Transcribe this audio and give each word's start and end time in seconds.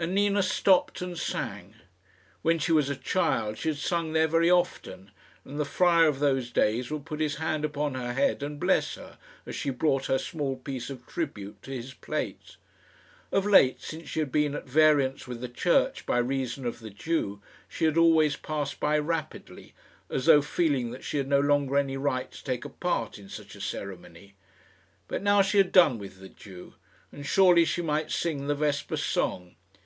And 0.00 0.14
Nina 0.14 0.44
stopped 0.44 1.02
and 1.02 1.18
sang. 1.18 1.74
When 2.42 2.60
she 2.60 2.70
was 2.70 2.88
a 2.88 2.94
child 2.94 3.58
she 3.58 3.70
had 3.70 3.78
sung 3.78 4.12
there 4.12 4.28
very 4.28 4.48
often, 4.48 5.10
and 5.44 5.58
the 5.58 5.64
friar 5.64 6.06
of 6.06 6.20
those 6.20 6.52
days 6.52 6.88
would 6.88 7.04
put 7.04 7.18
his 7.18 7.34
hand 7.38 7.64
upon 7.64 7.96
her 7.96 8.12
head 8.12 8.40
and 8.40 8.60
bless 8.60 8.94
her, 8.94 9.18
as 9.44 9.56
she 9.56 9.70
brought 9.70 10.06
her 10.06 10.16
small 10.16 10.54
piece 10.54 10.88
of 10.88 11.04
tribute 11.08 11.60
to 11.62 11.72
his 11.72 11.94
plate. 11.94 12.54
Of 13.32 13.44
late, 13.44 13.82
since 13.82 14.08
she 14.10 14.20
had 14.20 14.30
been 14.30 14.54
at 14.54 14.68
variance 14.68 15.26
with 15.26 15.40
the 15.40 15.48
Church 15.48 16.06
by 16.06 16.18
reason 16.18 16.64
of 16.64 16.78
the 16.78 16.90
Jew, 16.90 17.42
she 17.68 17.84
had 17.84 17.98
always 17.98 18.36
passed 18.36 18.78
by 18.78 19.00
rapidly, 19.00 19.74
as 20.08 20.26
though 20.26 20.42
feeling 20.42 20.92
that 20.92 21.02
she 21.02 21.18
had 21.18 21.26
no 21.26 21.40
longer 21.40 21.76
any 21.76 21.96
right 21.96 22.30
to 22.30 22.44
take 22.44 22.64
a 22.64 22.68
part 22.68 23.18
in 23.18 23.28
such 23.28 23.56
a 23.56 23.60
ceremony. 23.60 24.34
But 25.08 25.22
now 25.24 25.42
she 25.42 25.58
had 25.58 25.72
done 25.72 25.98
with 25.98 26.20
the 26.20 26.28
Jew, 26.28 26.74
and 27.10 27.26
surely 27.26 27.64
she 27.64 27.82
might 27.82 28.12
sing 28.12 28.46
the 28.46 28.54
vesper 28.54 28.96
song. 28.96 29.56